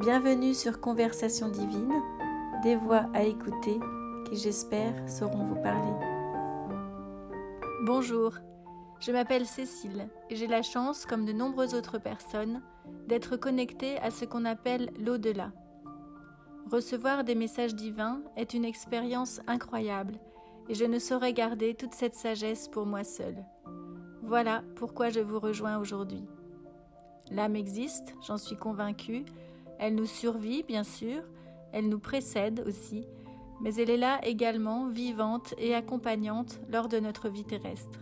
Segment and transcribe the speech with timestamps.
[0.00, 1.92] Bienvenue sur Conversation divine,
[2.62, 3.78] des voix à écouter
[4.24, 5.92] qui j'espère sauront vous parler.
[7.84, 8.32] Bonjour,
[8.98, 12.62] je m'appelle Cécile et j'ai la chance, comme de nombreuses autres personnes,
[13.08, 15.52] d'être connectée à ce qu'on appelle l'au-delà.
[16.72, 20.14] Recevoir des messages divins est une expérience incroyable
[20.70, 23.44] et je ne saurais garder toute cette sagesse pour moi seule.
[24.22, 26.24] Voilà pourquoi je vous rejoins aujourd'hui.
[27.30, 29.26] L'âme existe, j'en suis convaincue,
[29.80, 31.22] elle nous survit bien sûr,
[31.72, 33.06] elle nous précède aussi,
[33.62, 37.98] mais elle est là également vivante et accompagnante lors de notre vie terrestre.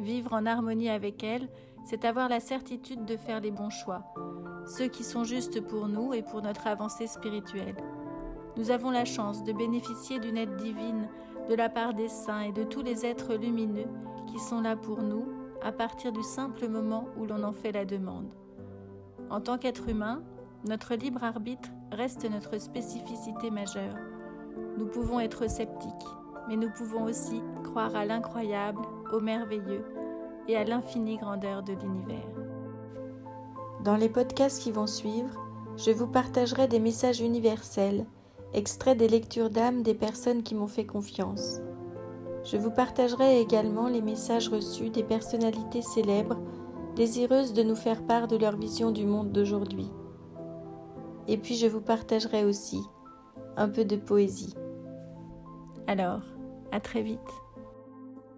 [0.00, 1.48] Vivre en harmonie avec elle,
[1.84, 4.02] c'est avoir la certitude de faire les bons choix,
[4.66, 7.76] ceux qui sont justes pour nous et pour notre avancée spirituelle.
[8.56, 11.08] Nous avons la chance de bénéficier d'une aide divine
[11.50, 13.88] de la part des saints et de tous les êtres lumineux
[14.28, 15.26] qui sont là pour nous
[15.62, 18.32] à partir du simple moment où l'on en fait la demande.
[19.28, 20.22] En tant qu'être humain,
[20.64, 23.96] notre libre arbitre reste notre spécificité majeure.
[24.78, 25.90] Nous pouvons être sceptiques,
[26.48, 29.84] mais nous pouvons aussi croire à l'incroyable, au merveilleux
[30.48, 32.28] et à l'infinie grandeur de l'univers.
[33.84, 35.36] Dans les podcasts qui vont suivre,
[35.76, 38.06] je vous partagerai des messages universels,
[38.54, 41.60] extraits des lectures d'âme des personnes qui m'ont fait confiance.
[42.44, 46.38] Je vous partagerai également les messages reçus des personnalités célèbres
[46.94, 49.90] désireuses de nous faire part de leur vision du monde d'aujourd'hui.
[51.28, 52.80] Et puis je vous partagerai aussi
[53.56, 54.54] un peu de poésie.
[55.86, 56.22] Alors,
[56.70, 57.41] à très vite.